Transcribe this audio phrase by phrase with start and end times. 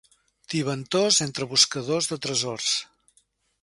[0.53, 2.75] Tibantors entre buscadors de tresors.